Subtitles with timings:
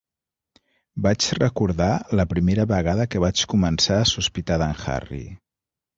[1.05, 1.89] Vaig recordar
[2.21, 5.25] la primera vegada que vaig començar a sospitar d'en Harry.